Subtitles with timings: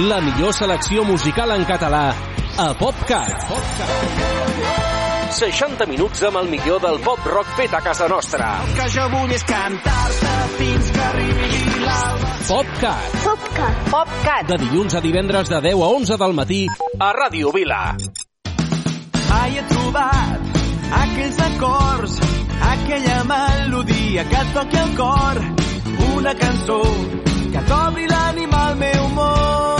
[0.00, 2.14] La millor selecció musical en català
[2.56, 3.50] a PopCat.
[5.36, 8.46] 60 minuts amb el millor del pop rock fet a casa nostra.
[8.64, 12.30] El que jo vull és cantar-te fins que arribi l'alba.
[12.48, 13.18] PopCat.
[13.26, 13.82] PopCat.
[13.90, 14.48] PopCat.
[14.48, 16.62] De dilluns a divendres de 10 a 11 del matí
[16.96, 17.82] a Ràdio Vila.
[19.28, 20.62] Mai he trobat
[21.02, 22.16] aquells acords,
[22.70, 25.44] aquella melodia que et toqui el cor,
[26.16, 26.80] una cançó
[27.52, 29.79] que t'obri l'ànima al meu món.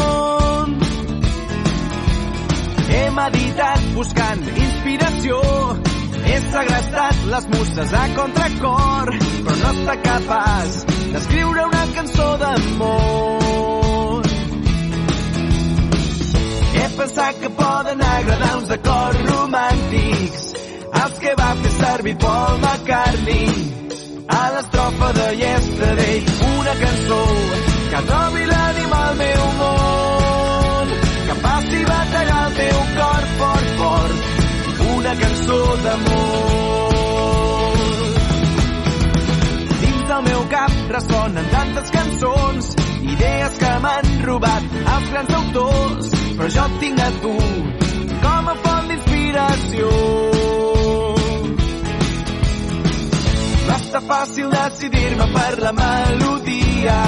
[3.00, 5.38] He meditat buscant inspiració,
[6.20, 9.12] he segrestat les muses a contracor,
[9.46, 10.76] però no està capaç
[11.14, 14.28] d'escriure una cançó d'amor.
[16.76, 20.46] He pensat que poden agradar uns acords romàntics,
[21.02, 23.50] els que va fer servir Paul McCartney.
[24.30, 26.18] A l'estrofa de Yesterday,
[26.54, 27.22] una cançó
[27.90, 29.79] que trobi l'ànima al meu món,
[35.50, 36.94] cançó d'amor.
[39.80, 46.48] Dins del meu cap ressonen tantes cançons, idees que m'han robat els grans autors, però
[46.56, 47.36] jo et tinc a tu
[48.22, 49.92] com a font d'inspiració.
[53.68, 56.98] Va estar fàcil decidir-me per la melodia.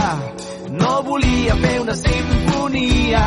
[0.73, 3.27] No volia fer una sinfonia.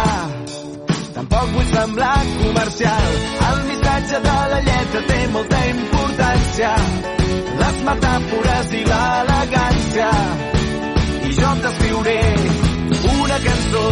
[1.16, 3.14] Tampoc vull semblar comercial.
[3.50, 6.72] El missatge de la lletra té molta importància.
[7.62, 10.10] Les metàfores i l'elegància.
[11.30, 12.18] I jo t'escriuré
[13.14, 13.86] una cançó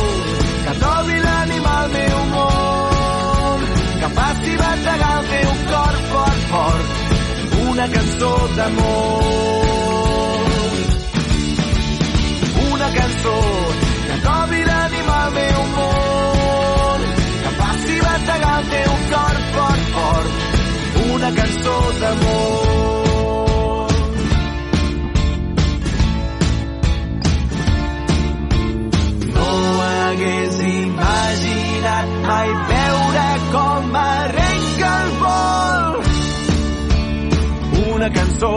[0.65, 3.65] que trobi l'ànima al meu món,
[4.01, 6.87] que faci bategar el teu cor fort, fort,
[7.69, 9.23] una cançó d'amor.
[12.73, 13.62] Una cançó
[18.71, 20.31] teu cor fort, fort,
[21.13, 23.87] una cançó d'amor.
[29.35, 29.49] No
[29.87, 35.87] hagués imaginat mai veure com arrenca el vol.
[37.93, 38.55] Una cançó.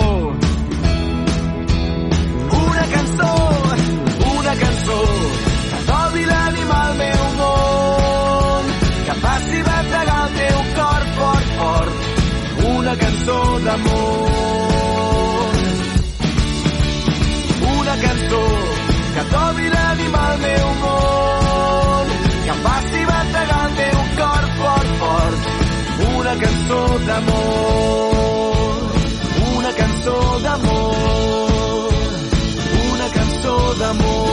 [2.63, 3.33] Una cançó.
[4.39, 5.56] Una cançó
[12.87, 14.29] una cançó d'amor.
[17.79, 18.43] Una cançó
[19.15, 22.13] que trobi l'ànima al meu món
[22.45, 25.51] que faci bategar el teu cor fort, fort.
[26.21, 28.87] Una cançó d'amor.
[29.57, 31.91] Una cançó d'amor.
[32.93, 34.26] Una cançó d'amor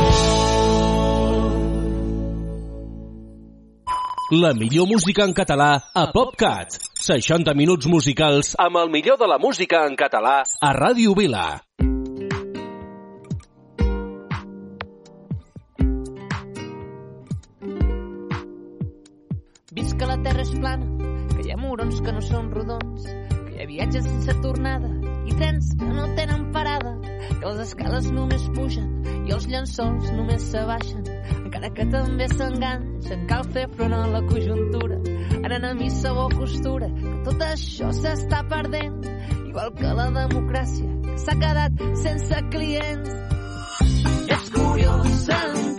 [4.33, 6.79] La millor música en català a PopCat.
[6.97, 11.61] 60 minuts musicals amb el millor de la música en català a Ràdio Vila.
[19.69, 23.51] Visc que la terra és plana, que hi ha murons que no són rodons, que
[23.53, 28.45] hi ha viatges sense tornada i trens que no tenen parada, que les escales només
[28.56, 28.89] pugen
[29.23, 31.03] i els llençols només s'abaixen,
[31.44, 35.00] encara que també s'enganxen, cal fer front a la conjuntura,
[35.44, 39.03] anant a missa o costura, que tot això s'està perdent,
[39.47, 43.22] igual que la democràcia, que s'ha quedat sense clients.
[44.33, 45.72] És curiós sentir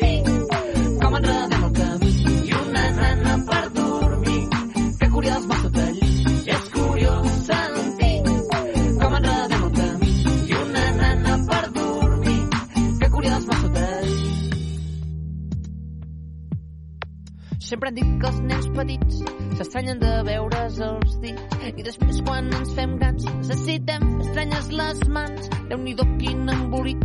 [17.64, 19.20] Sempre han dit que els nens petits
[19.56, 25.48] s'estranyen de veure's els dits i després quan ens fem grans necessitem estranyes les mans.
[25.70, 27.00] Déu-n'hi-do quin embolic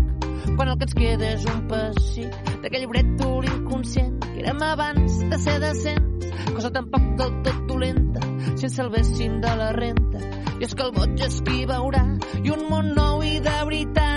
[0.57, 5.41] quan el que ens queda és un pessic d'aquell brètol inconscient que érem abans de
[5.45, 10.27] ser decents, cosa tampoc del tot dolenta si ens salvéssim de la renta.
[10.59, 12.03] I és que el boig és qui veurà
[12.43, 14.08] i un món nou i de veritat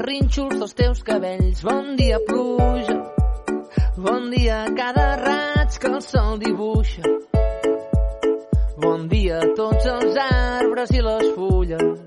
[0.00, 1.62] rínxols dels teus cabells.
[1.62, 2.96] Bon dia, pluja.
[3.96, 7.02] Bon dia, cada raig que el sol dibuixa.
[8.80, 12.00] Bon dia a tots els arbres i les fulles.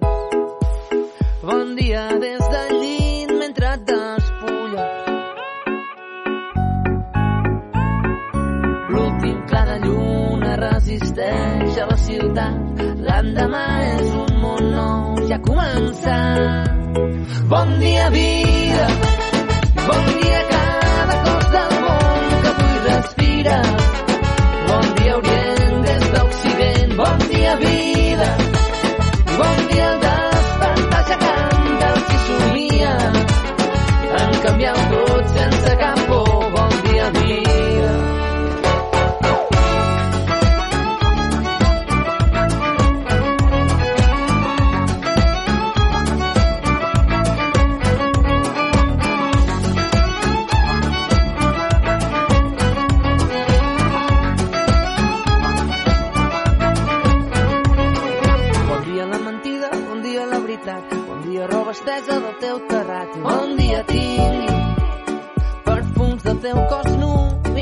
[1.44, 4.92] Bon dia des de llit mentre et despulles.
[8.90, 12.88] L'últim clar de lluna resisteix a la ciutat.
[13.10, 13.68] L'endemà
[13.98, 16.83] és un món nou, ja ha començat.
[17.48, 18.88] Bon dia, vida.
[19.88, 20.43] Bon dia,
[66.24, 67.54] Só tem é um costo num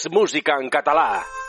[0.00, 1.39] més música en català.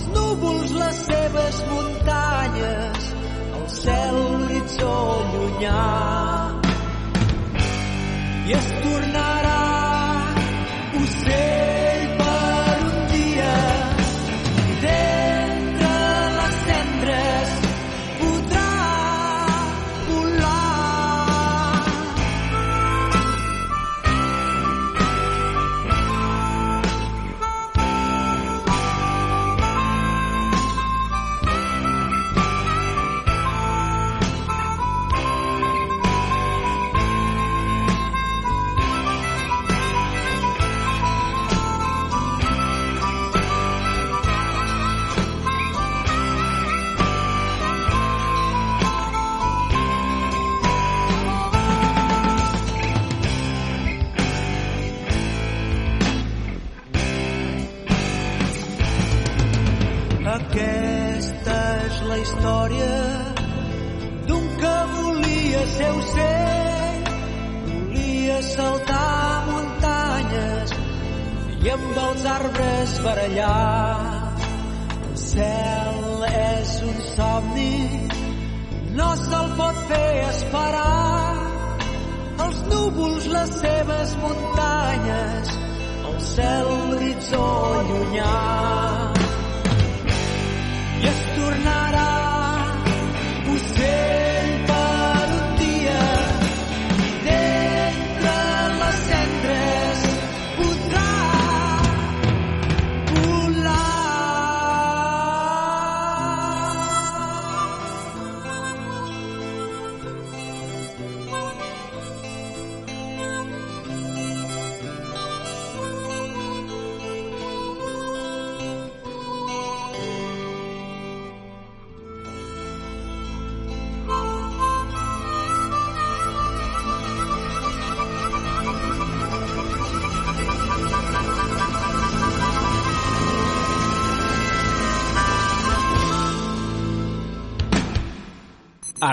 [0.00, 3.10] els núvols, les seves muntanyes,
[3.60, 4.94] el cel, l'horitzó
[5.32, 6.39] llunyat.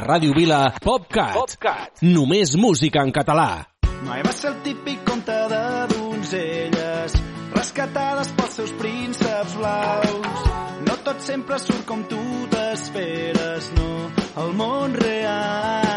[0.04, 1.34] Ràdio Vila PopCat.
[1.36, 2.04] PopCat.
[2.06, 3.66] Només música en català.
[4.06, 5.64] Mai va ser el típic conte de
[5.94, 7.18] donzelles
[7.56, 10.48] rescatades pels seus prínceps blaus.
[10.88, 12.24] No tot sempre surt com tu
[12.54, 13.92] t'esperes, no,
[14.46, 15.97] el món real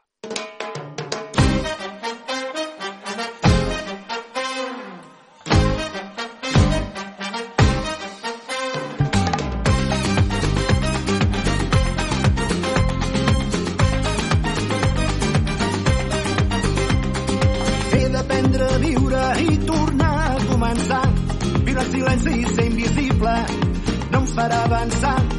[24.57, 25.31] avançant.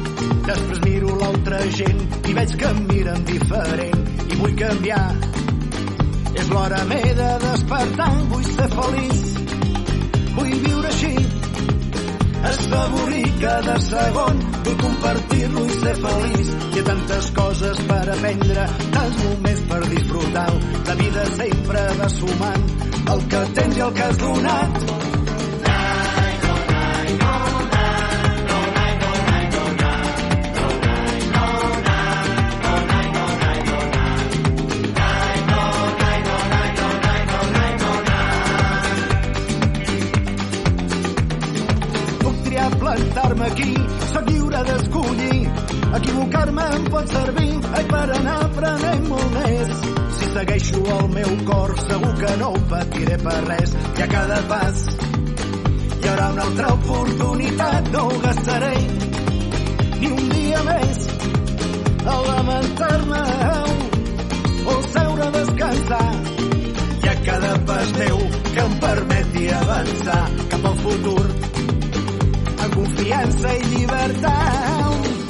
[0.47, 5.05] Després miro l'altra gent i veig que em miren diferent i vull canviar.
[6.33, 9.23] És l'hora m'he de despertar, vull ser feliç,
[10.37, 11.13] vull viure així.
[12.49, 16.51] Esfavorir cada segon, vull compartir-lo i ser feliç.
[16.73, 20.49] Hi ha tantes coses per aprendre, tants moments per disfrutar.
[20.89, 22.69] La vida sempre va sumant
[23.13, 25.12] el que tens i el que has donat.
[46.93, 49.71] pot servir ai, per anar aprenent molt més.
[50.17, 53.73] Si segueixo el meu cor, segur que no ho patiré per res.
[53.97, 54.83] I a cada pas
[56.03, 58.73] hi haurà una altra oportunitat, no ho gastaré
[60.01, 61.01] ni un dia més
[62.13, 63.23] a lamentar-me
[64.73, 66.11] o seure a descansar.
[67.03, 70.21] I a cada pas meu que em permeti avançar
[70.53, 75.22] cap al futur amb confiança i llibertat.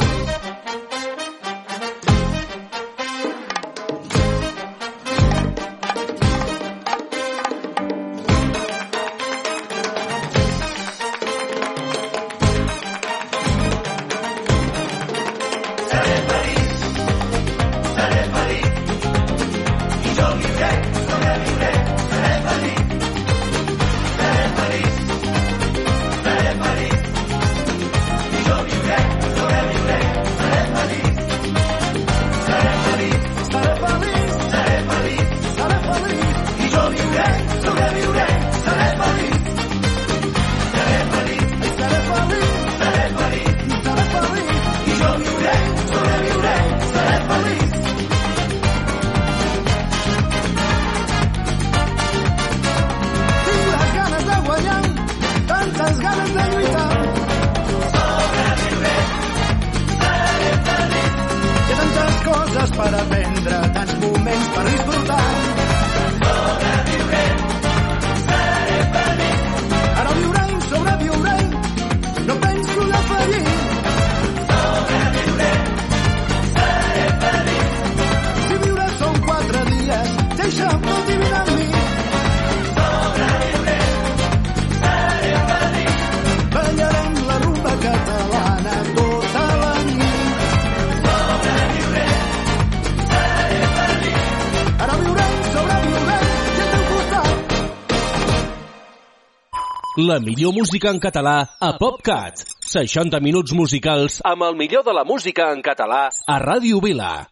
[99.95, 102.39] La millor música en català a PopCat.
[102.65, 107.27] 60 minuts musicals amb el millor de la música en català a Ràdio Vila.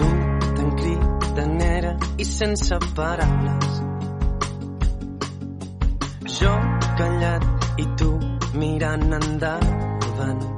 [0.00, 0.08] Tu
[0.58, 3.80] tan cridanera i sense paraules.
[6.40, 6.58] Jo
[6.98, 8.12] callat i tu
[8.58, 10.55] mirant endavant.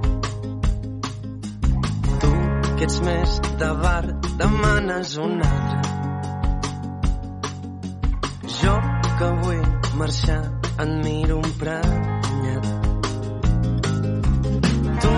[2.79, 4.05] Que ets més de bar
[4.38, 5.79] demanes un altre.
[8.57, 8.75] Jo
[9.19, 9.64] que vull
[9.99, 10.37] marxar
[10.85, 12.69] en miro un prenyat.
[15.03, 15.14] Tu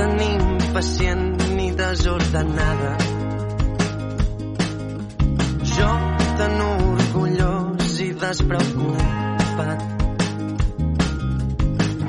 [0.00, 2.90] tan impacient ni desordenada.
[5.76, 5.90] Jo
[6.40, 9.86] tan orgullós i despreocupat.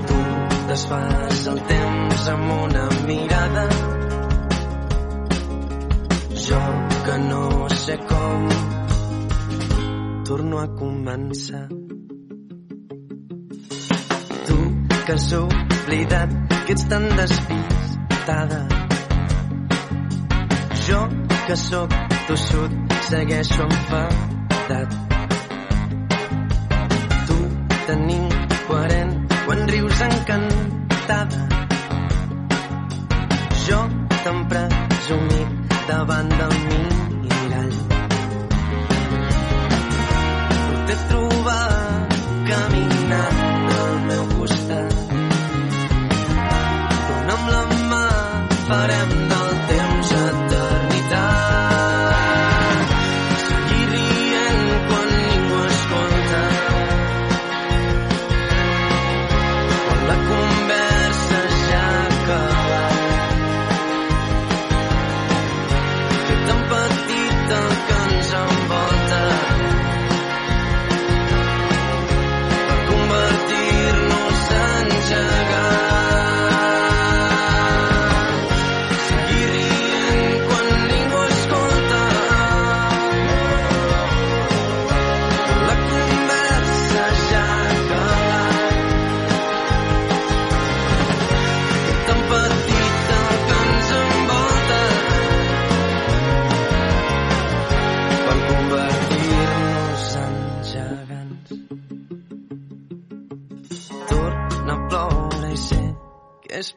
[0.10, 0.24] Tu
[0.74, 3.68] desfas el temps amb una mirada.
[6.45, 6.60] Jo
[7.05, 8.47] que no sé com
[10.25, 11.67] torno a començar.
[14.45, 14.58] Tu
[15.08, 16.29] que has oblidat
[16.67, 18.62] que ets tan despistada.
[20.86, 21.01] Jo
[21.47, 22.71] que sóc tossut
[23.10, 24.95] segueixo enfadat.
[27.27, 27.41] Tu
[27.89, 29.13] tan incoherent
[29.47, 31.43] quan rius encantada.
[33.65, 33.86] Jo
[34.23, 36.54] tan presumit davant del
[37.21, 37.76] mirall.
[40.88, 42.15] T'he trobat
[42.50, 43.43] caminant
[43.82, 44.95] al meu costat.
[47.10, 48.04] Dona'm la mà,
[48.67, 49.25] farem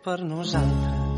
[0.08, 1.17] per nosaltres.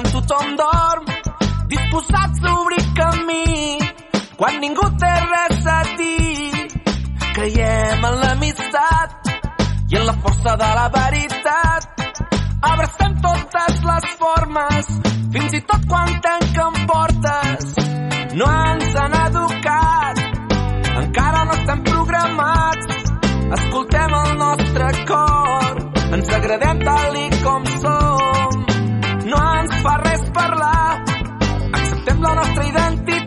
[0.00, 1.04] quan tothom dorm,
[1.68, 3.78] disposats a obrir camí,
[4.36, 6.68] quan ningú té res a dir.
[7.34, 9.28] Creiem en l'amistat
[9.90, 12.04] i en la força de la veritat.
[12.70, 14.88] Abracem totes les formes,
[15.34, 17.74] fins i tot quan tanquen portes.
[18.40, 20.22] No ens han educat,
[21.02, 22.86] encara no estem programats.
[23.58, 25.84] Escoltem el nostre cor,
[26.16, 28.09] ens agradem tal i com som.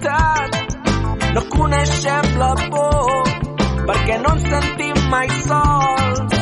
[0.03, 1.33] Identitat.
[1.33, 3.29] No coneixem la por,
[3.87, 6.33] perquè no ens sentim mai sols.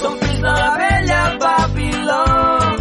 [0.00, 2.78] Som fills de la vella Babilón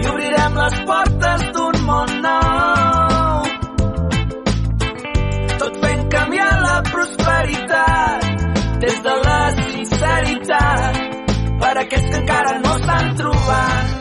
[0.00, 3.42] i obrirem les portes d'un món nou
[5.58, 8.26] tot fent canviar la prosperitat
[8.86, 11.04] des de la sinceritat
[11.60, 13.95] per a aquells que encara no s'han trobat.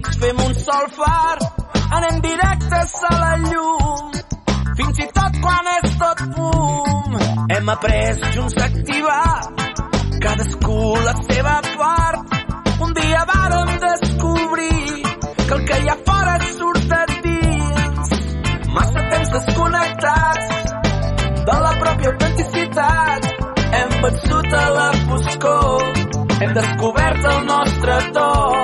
[0.00, 1.38] Units fem un sol far,
[1.92, 4.12] anem directes a la llum,
[4.76, 7.16] fins i tot quan és tot fum.
[7.50, 9.40] Hem après junts a activar
[10.20, 12.38] cadascú la seva part.
[12.80, 15.02] Un dia vàrem descobrir
[15.46, 18.14] que el que hi ha fora surt a dins.
[18.76, 20.48] Massa temps desconnectats
[21.50, 23.30] de la pròpia autenticitat.
[23.80, 25.92] Hem vençut a la foscor,
[26.40, 28.59] hem descobert el nostre to.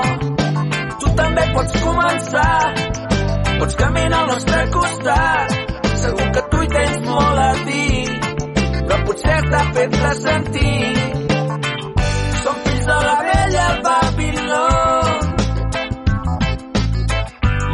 [9.76, 10.96] Potser t'ha fet ressentir.
[12.42, 14.68] Som fills de la vella Babiló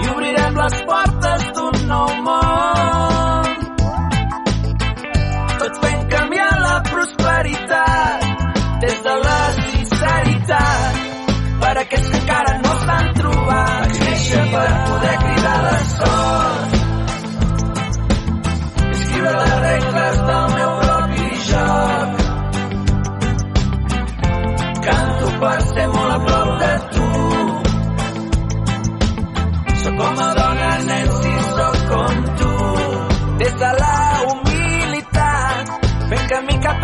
[0.03, 3.47] i obrirem les portes d'un nou món.
[5.63, 8.21] Tot fent canviar la prosperitat
[8.81, 11.03] des de la sinceritat
[11.63, 13.83] per a aquells que encara no s'han trobat.
[13.83, 16.42] Vaig néixer per poder cridar la sort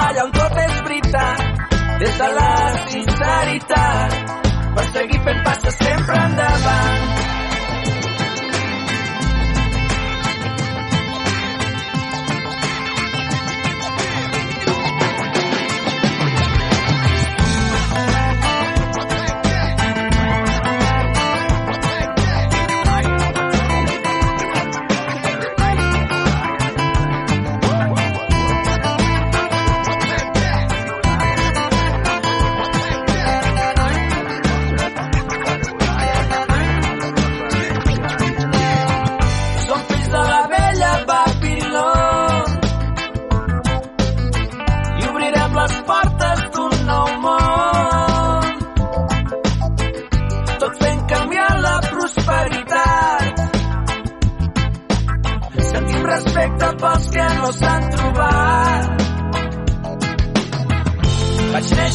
[0.06, 1.70] allà on tot és veritat,
[2.02, 2.50] des de la
[2.94, 4.18] sinceritat,
[4.74, 7.17] per seguir fent passes sempre endavant.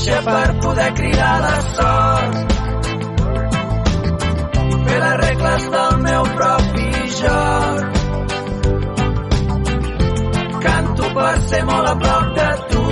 [0.04, 2.34] Néixer per poder cridar la sort
[4.88, 6.88] fer les regles del meu propi
[7.20, 8.02] joc.
[10.66, 12.84] Canto per ser molt a prop de tu.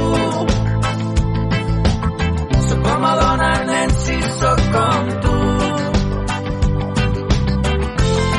[2.70, 5.36] Sóc com a dona, nen, si sóc com tu.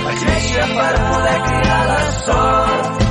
[0.06, 3.04] Vaig néixer per poder cridar la sort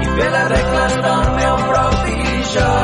[0.00, 2.18] i fer les regles del meu propi
[2.56, 2.83] joc.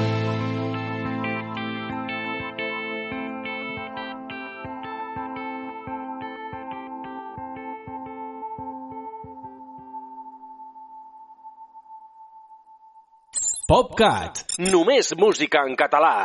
[13.71, 14.39] PopCat.
[14.73, 16.15] Només música en català.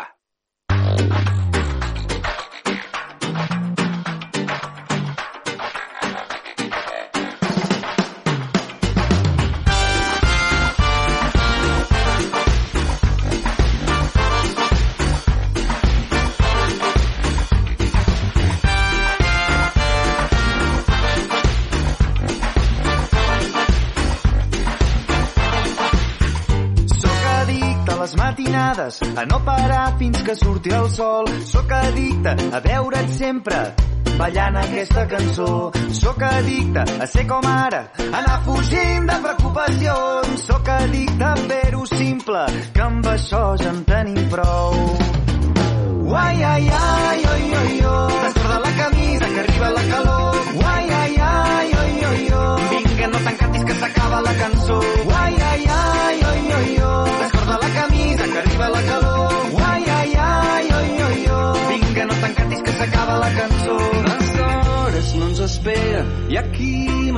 [28.37, 31.25] Matinades, a no parar fins que surti el sol.
[31.47, 33.75] Sóc addicte a veure't sempre
[34.19, 35.73] ballant aquesta cançó.
[35.93, 40.45] Sóc addicte a ser com ara, anar fugint de preocupacions.
[40.45, 44.66] Sóc addicte a fer-ho simple, que amb això ja en tenim prou.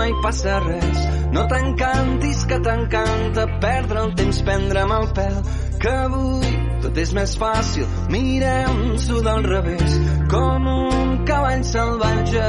[0.09, 1.01] Mai passa res.
[1.33, 5.37] No t'encantis que t'encanta perdre el temps, prendre'm el pèl,
[5.83, 9.97] que avui tot és més fàcil, mirem-s'ho del revés,
[10.33, 12.47] com un cavall salvatge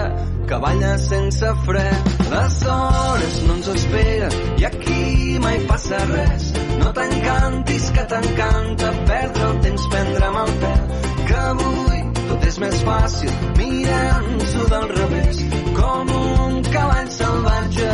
[0.49, 1.86] que balla sense fre.
[2.32, 6.51] Les hores no ens esperen i aquí mai passa res.
[6.80, 10.84] No t'encantis que t'encanta perdre el temps, prendre'm el pèl,
[11.28, 15.43] que avui tot és més fàcil, mirem-s'ho del revés,
[15.80, 17.92] com un cavall salvatge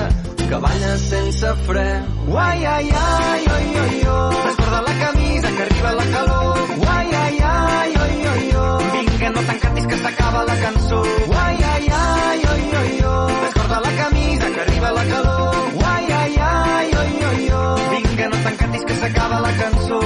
[0.50, 1.88] que balla sense fre.
[2.28, 4.36] Uai, ai, ai, oi, oi, oi.
[4.46, 6.58] Descorda la camisa que arriba la calor.
[6.86, 8.84] Uai, ai, ai, oi, oi, oi.
[8.96, 11.00] Vinga, no t'encantis que s'acaba la cançó.
[11.34, 13.34] Uai, ai, ai, oi, oi, oi.
[13.46, 15.56] Descorda la camisa que arriba la calor.
[15.82, 17.82] Uai, ai, ai, oi, oi, oi.
[17.92, 20.00] Vinga, no t'encantis que s'acaba la cançó.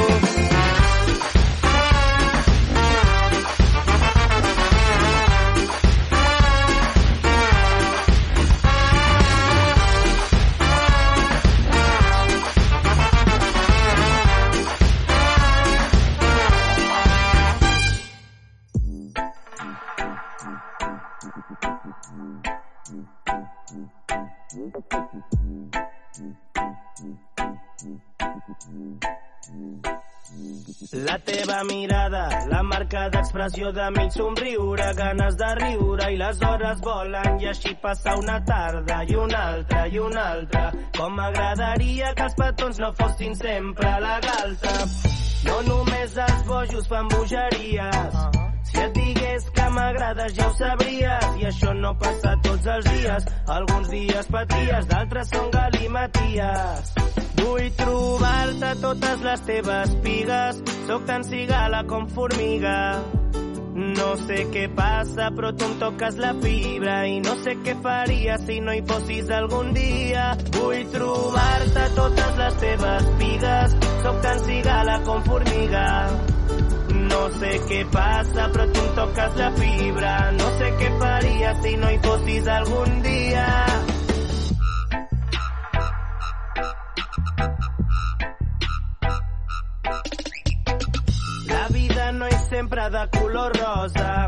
[31.40, 37.40] Teva mirada, la marca d'expressió de mig somriure, ganes de riure i les hores volen
[37.40, 40.66] i així passar una tarda i una altra i una altra.
[40.98, 44.76] Com m'agradaria que els petons no fossin sempre la galta.
[45.48, 48.22] No només els bojos fan bogeries,
[48.70, 53.30] Si et digués que m'agrades ja ho sabries i això no passa tots els dies.
[53.58, 56.99] Alguns dies paties, d'altres són galimaties.
[57.40, 62.78] Vull trobar-te totes les teves pigues, sóc tan cigala com formiga.
[63.80, 68.60] No sé què passa, però tu em la fibra i no sé què faria si
[68.60, 70.26] no hi fossis algun dia.
[70.58, 75.86] Vull trobar-te totes les teves pigues, sóc tan cigala com formiga.
[77.12, 80.18] No sé què passa, però tu em la fibra.
[80.42, 83.48] No sé què faria si no hi fossis algun dia.
[92.50, 94.28] Sempre de color rosa.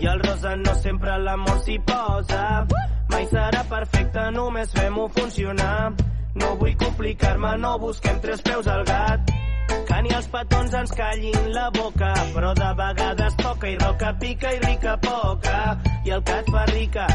[0.00, 2.66] I el rosa no sempre l'amor s'hi posa.
[3.10, 5.94] Mai serà perfecte, només fem-ho funcionar.
[6.34, 9.30] No vull complicar-me, no busquem tres peus al gat.
[9.68, 14.52] Que ni els petons ens callin la boca, però de vegades poca i roca pica
[14.56, 15.58] i rica poca.
[16.04, 17.06] I el que et fa rica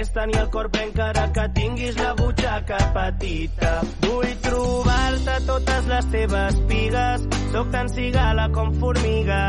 [0.00, 3.72] és tenir el cor ple encara que tinguis la butxaca petita.
[4.06, 9.42] Vull trobar-te totes les teves pigues, sóc tan cigala com formiga.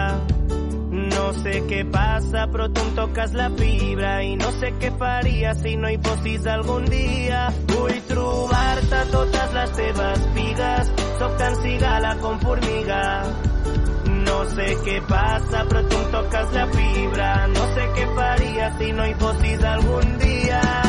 [0.88, 5.52] No sé què passa, però tu em toques la fibra i no sé què faria
[5.60, 7.42] si no hi fossis algun dia.
[7.74, 13.04] Vull trobar-te totes les teves pigues, sóc tan cigala com formiga.
[14.28, 17.32] No sé què passa, però tu em toques la fibra.
[17.56, 20.87] No sé què faria si no hi fossis algun dia.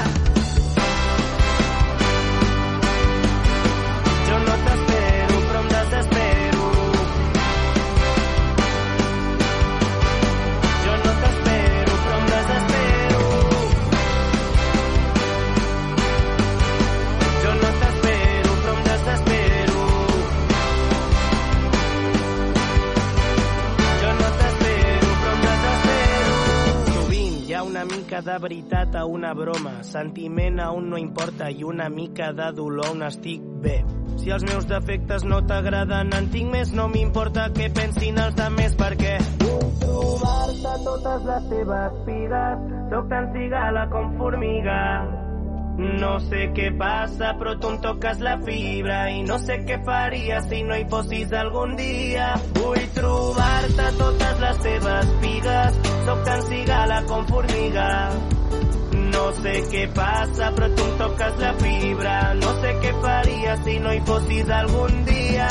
[28.38, 33.06] Veritat a una broma, sentiment a un no importa i una mica de dolor on
[33.06, 33.78] estic bé.
[34.18, 38.74] Si els meus defectes no t'agraden, en tinc més, no m'importa què pensin els altres
[38.78, 39.14] perquè
[39.80, 45.27] trobar-te totes les teves pigues, sóc tan cigala com formiga.
[45.78, 50.40] No sé què passa, però tu em toques la fibra i no sé què faria
[50.48, 52.32] si no hi fossis algun dia.
[52.56, 57.86] Vull trobar-te totes les teves pigues, sóc tan cigala com formiga.
[59.12, 62.18] No sé què passa, però tu em toques la fibra.
[62.42, 65.48] No sé què faria si no hi fossis algun dia.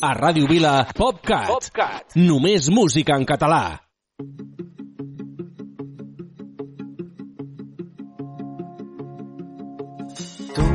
[0.00, 1.48] A Ràdio Vila, PopCat.
[1.50, 2.14] PopCat.
[2.14, 3.80] Només música en català.
[10.54, 10.66] Tu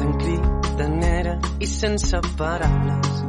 [0.00, 3.22] tan cridanera i sense paraules.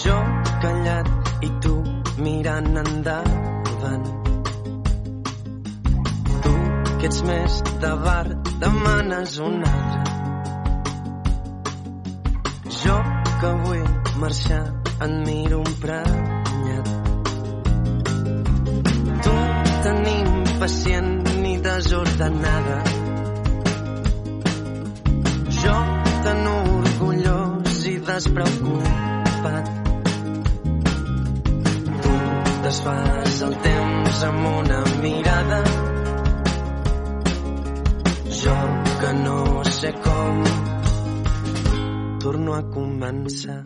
[0.00, 0.16] Jo
[0.64, 1.76] callat i tu
[2.24, 4.08] mirant endavant.
[6.40, 6.56] Tu
[6.96, 8.26] que ets més de bar
[8.64, 10.13] demanes un altre.
[12.84, 12.96] Jo
[13.40, 13.84] que vull
[14.20, 14.64] marxar
[15.04, 16.88] en miro un prenyat.
[19.24, 19.36] Tu
[19.84, 22.78] tan impacient ni desordenada.
[25.62, 25.78] Jo
[26.26, 29.72] tan orgullós i despreocupat.
[32.04, 32.14] Tu
[32.68, 35.64] desfas el temps amb una mirada.
[38.44, 38.60] Jo
[39.00, 40.73] que no sé com
[42.24, 43.62] torno a començar.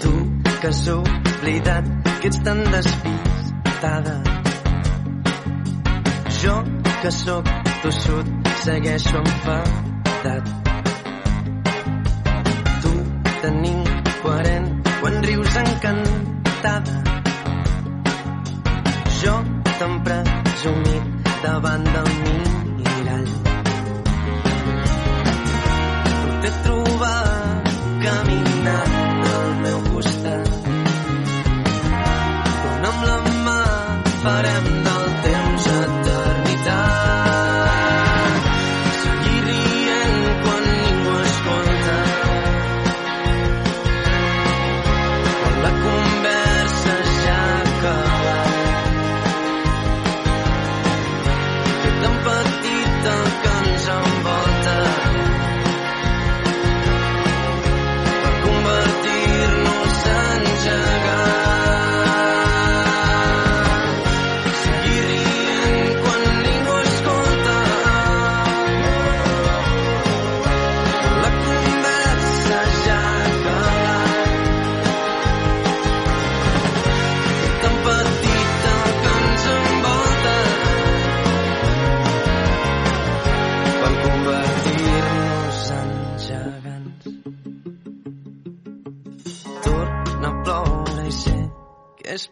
[0.00, 0.12] Tu
[0.62, 1.84] que has oblidat
[2.22, 4.14] que ets tan despistada.
[6.40, 6.56] Jo
[7.02, 7.44] que sóc
[7.82, 8.26] tossut
[8.64, 10.44] segueixo enfadat.
[12.80, 12.92] Tu
[13.42, 14.68] tan incoherent
[15.02, 16.96] quan rius encantada.
[19.20, 19.36] Jo
[19.78, 21.04] tan presumit
[21.44, 23.43] davant del mirall.
[26.44, 28.53] T'he trobat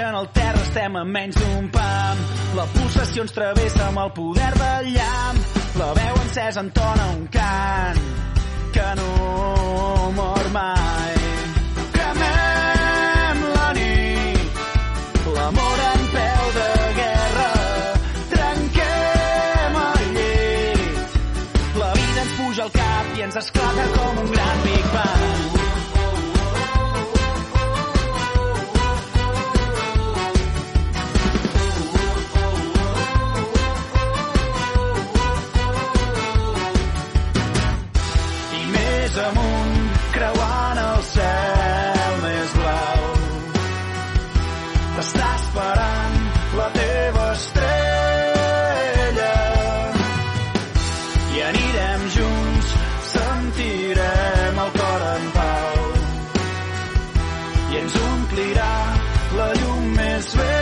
[0.00, 2.24] Deixen el terra, estem a menys d'un pam.
[2.56, 5.40] La pulsació ens travessa amb el poder del llamp.
[5.76, 8.04] La veu encesa entona un cant
[8.72, 11.19] que no mor mai.
[58.10, 58.72] I ens omplirà
[59.36, 60.59] la llum més vella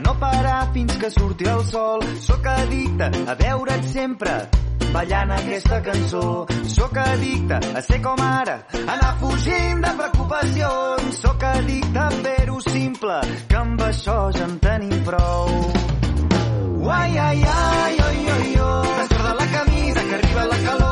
[0.00, 2.02] no parar fins que surti el sol.
[2.20, 4.34] Sóc addicte a veure't sempre
[4.92, 6.46] ballant aquesta cançó.
[6.66, 11.22] Sóc addicte a ser com ara, anar fugint de preocupacions.
[11.22, 15.50] Sóc addicte a fer-ho simple, que amb això ja en tenim prou.
[16.80, 18.94] Uai, ai, ai, oi, oi, oi.
[19.00, 20.89] Descorda la camisa que arriba la calor.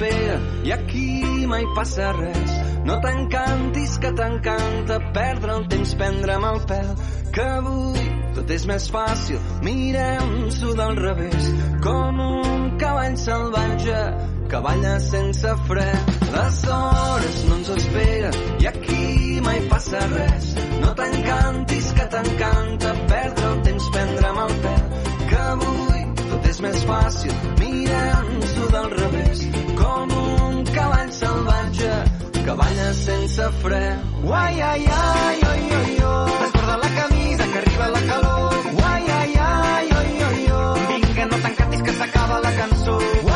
[0.00, 2.52] Esperen i aquí mai passa res.
[2.84, 6.88] No t'encantis que t'encanta perdre el temps, prendre'm el pèl,
[7.34, 9.38] que avui tot és més fàcil.
[9.66, 11.50] Mirem-s'ho del revés,
[11.84, 14.00] com un cavall salvatge
[14.50, 15.88] que balla sense fre.
[16.30, 20.54] Les hores no ens esperen i aquí mai passa res.
[20.80, 24.84] No t'encantis que t'encanta perdre el temps, prendre'm el pèl,
[25.28, 27.36] que avui tot és més fàcil.
[27.60, 29.49] Mirem-s'ho del revés,
[30.74, 31.92] cavall salvatge
[32.44, 33.98] que balla eh, sense fre.
[34.24, 36.30] Uai, ai, ai, oi, oi, oi.
[36.40, 38.54] Desborda la camisa que arriba la calor.
[38.80, 40.80] Uai, ai, ai, oi, oi, oi.
[40.88, 42.96] Vinga, no tancatis que s'acaba la cançó.
[42.98, 43.29] Uai,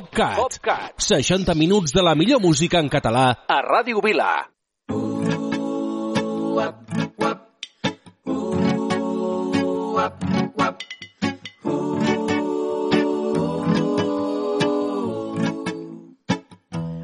[0.00, 0.36] PopCat.
[0.36, 0.92] PopCat.
[0.96, 4.48] 60 minuts de la millor música en català a Ràdio Vila.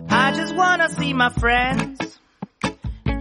[0.09, 2.19] I just wanna see my friends.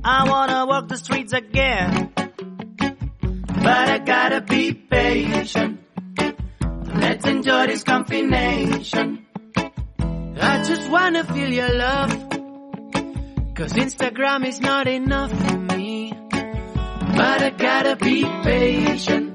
[0.03, 2.13] I wanna walk the streets again.
[2.15, 5.81] But I gotta be patient.
[6.95, 9.24] Let's enjoy this combination.
[10.37, 12.11] I just wanna feel your love.
[13.55, 16.11] Cause Instagram is not enough for me.
[16.29, 19.31] But I gotta be patient.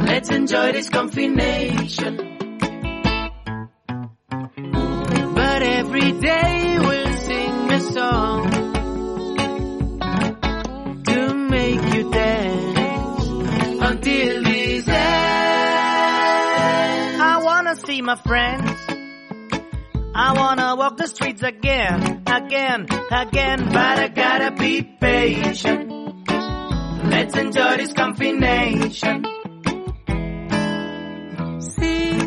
[0.00, 2.16] Let's enjoy this combination.
[5.34, 8.50] But every day we'll sing a song
[11.04, 13.26] to make you dance
[13.90, 14.96] until this end.
[17.22, 18.77] I wanna see my friends.
[20.20, 23.64] I wanna walk the streets again, again, again.
[23.66, 25.92] But I gotta be patient.
[27.04, 29.22] Let's enjoy this combination.
[31.60, 32.18] Sí,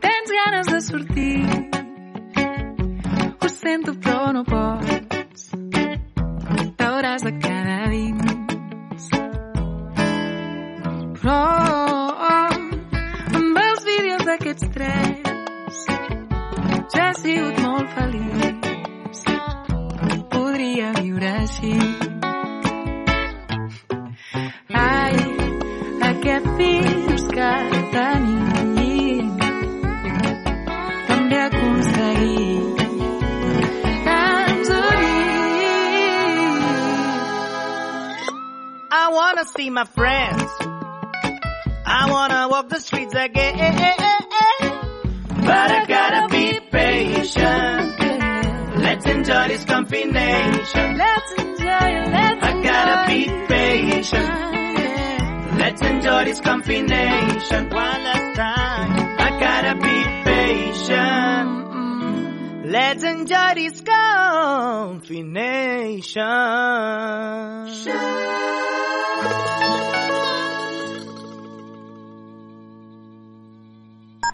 [0.00, 1.70] tens ganes de sortir.
[3.40, 5.50] Ho sento, però no pots.
[6.76, 9.08] T'hauràs de quedar dins.
[11.22, 11.42] Però
[12.36, 15.21] amb els vídeos d'aquests tres
[16.96, 19.22] ja he sigut molt feliç.
[20.32, 21.74] Podria viure així.
[24.84, 25.16] Ai,
[26.10, 27.52] aquest virus que
[27.96, 28.52] tenim
[31.08, 32.72] també unim.
[38.94, 40.52] I wanna see my friends.
[41.86, 43.56] I wanna walk the streets again.
[45.46, 46.61] But I gotta be
[47.22, 47.98] patient.
[48.82, 50.96] Let's enjoy this combination.
[50.98, 54.78] Let's enjoy it, let's I gotta be patient.
[55.58, 57.70] Let's enjoy this combination.
[57.70, 58.90] One last time.
[59.18, 61.50] I gotta be patient.
[62.66, 65.22] Let's enjoy this combination.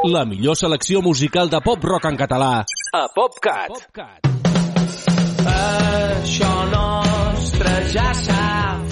[0.04, 3.68] La millor selecció musical de pop-rock en català a PopCat.
[3.68, 4.20] PopCat.
[5.46, 8.87] Això nostre ja s'ha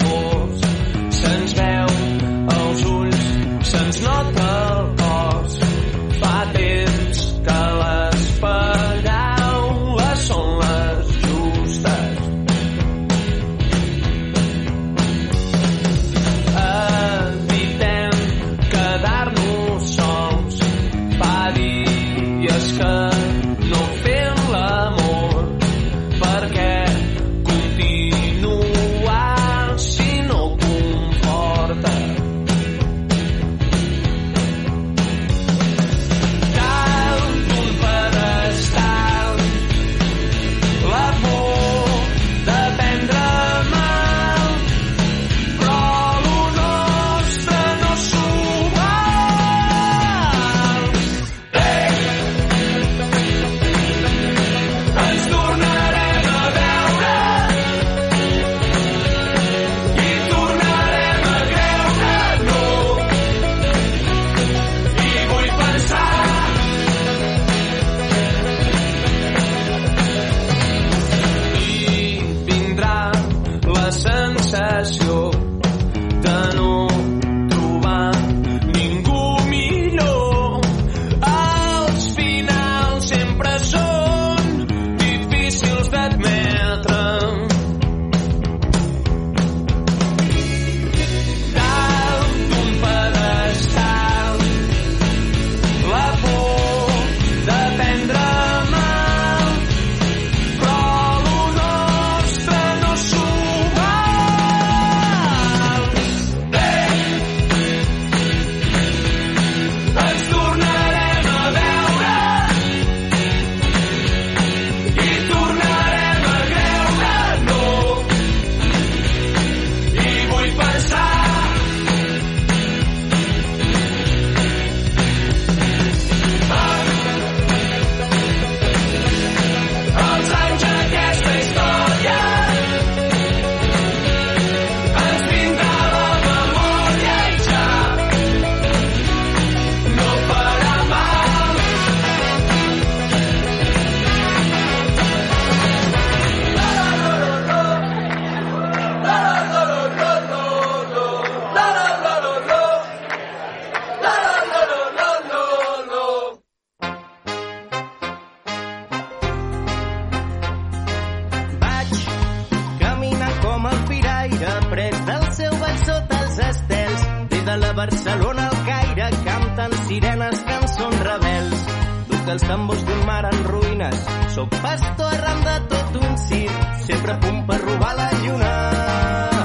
[167.47, 171.61] de la Barcelona al Caire canten sirenes, cançons rebels.
[172.09, 174.03] Duc els tambors d'un mar en ruïnes,
[174.35, 179.36] sóc pastor arran de tot un circ, sempre a punt per robar la lluna.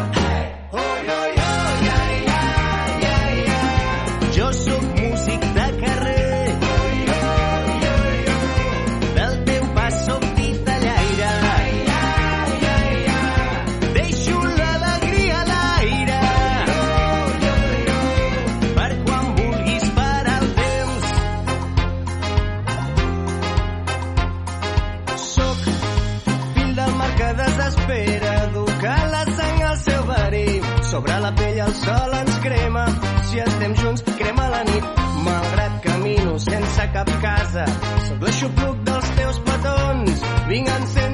[31.02, 32.82] Sobre la pell el sol ens crema,
[33.26, 35.00] si estem junts crema la nit.
[35.26, 37.64] Malgrat camino sense cap casa,
[38.06, 40.22] sóc l'aixopluc dels teus petons,
[40.52, 41.11] vinc encendre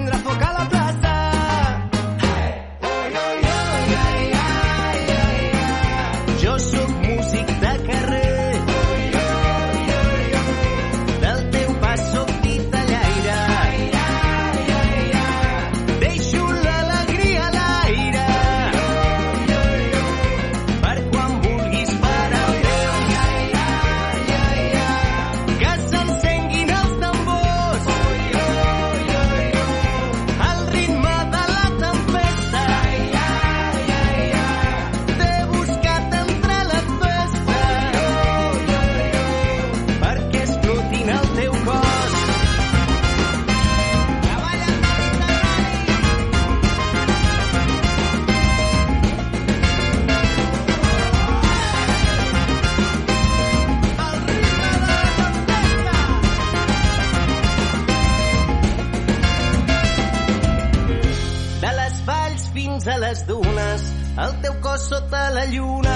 [62.79, 63.85] fins a les dunes,
[64.22, 65.95] el teu cos sota la lluna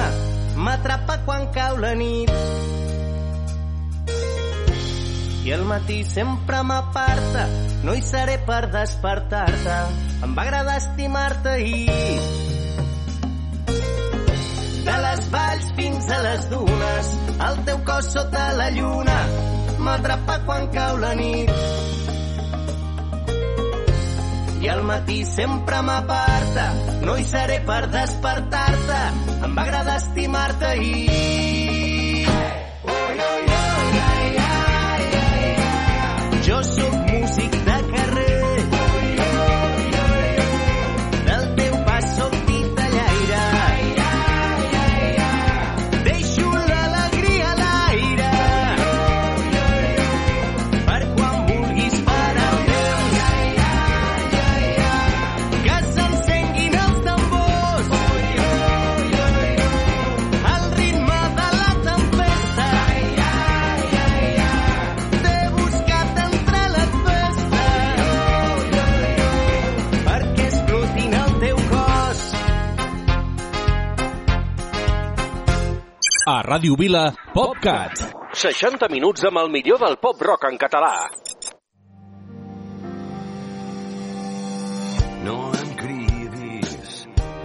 [0.59, 2.33] m'atrapa quan cau la nit.
[5.47, 7.47] I el matí sempre m'aparta,
[7.87, 9.79] no hi seré per despertar-te.
[10.27, 12.19] Em va agradar estimar-te ahir.
[14.83, 17.17] De les valls fins a les dunes,
[17.47, 19.21] el teu cos sota la lluna
[19.79, 22.02] m'atrapa quan cau la nit.
[24.63, 26.67] I al matí sempre m'aparta,
[27.03, 29.01] no hi seré per despertar-te.
[29.43, 32.29] Em va agradar estimar-te ahir.
[36.47, 36.92] Jo sóc
[76.25, 77.99] A Ràdio Vila, PopCat.
[78.39, 81.09] 60 minuts amb el millor del pop-rock en català.
[85.25, 87.01] No em cridis,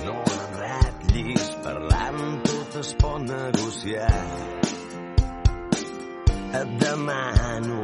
[0.06, 4.14] no em ratllis, parlant tot es pot negociar.
[6.62, 7.82] Et demano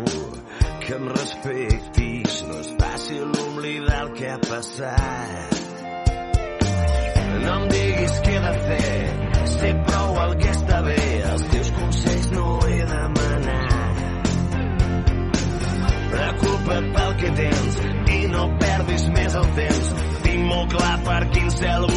[0.86, 5.60] que em respectis, no és fàcil oblidar el que ha passat.
[7.42, 9.23] No em diguis què he de fer,
[9.64, 11.00] sé prou el que està bé,
[11.32, 14.02] els teus consells no he demanat.
[16.14, 17.80] Preocupa't pel que tens
[18.18, 19.94] i no perdis més el temps.
[20.28, 21.93] Tinc molt clar per quin cel